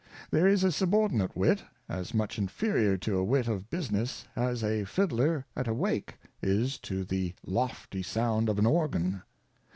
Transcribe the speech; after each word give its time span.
There 0.31 0.47
is 0.47 0.63
a 0.63 0.71
subordinate 0.71 1.37
Wit, 1.37 1.61
as 1.87 2.11
much 2.11 2.39
inferior 2.39 2.97
to 2.97 3.17
a 3.19 3.23
Wit 3.23 3.47
of 3.47 3.69
busi 3.69 3.91
ness, 3.91 4.25
as 4.35 4.63
a 4.63 4.83
Fidler 4.83 5.45
at 5.55 5.67
a 5.67 5.75
Wake 5.75 6.17
is 6.41 6.79
to 6.79 7.03
the 7.05 7.35
lofty 7.45 8.01
Sound 8.01 8.49
of 8.49 8.57
an 8.57 8.65
Organ. 8.65 9.21